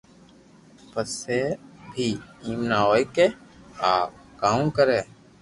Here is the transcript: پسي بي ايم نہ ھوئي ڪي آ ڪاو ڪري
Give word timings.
پسي 0.91 1.39
بي 1.91 2.07
ايم 2.43 2.59
نہ 2.69 2.79
ھوئي 2.87 3.03
ڪي 3.15 3.25
آ 3.89 3.91
ڪاو 4.39 4.59
ڪري 4.77 4.99